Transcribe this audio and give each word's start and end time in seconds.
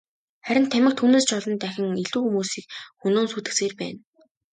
Харин 0.45 0.65
тамхи 0.71 0.93
түүнээс 0.97 1.25
ч 1.27 1.31
олон 1.37 1.55
дахин 1.61 1.87
илүү 2.03 2.21
хүмүүсийг 2.25 2.65
хөнөөн 3.01 3.27
сүйтгэсээр 3.31 3.73
байна. 3.81 3.99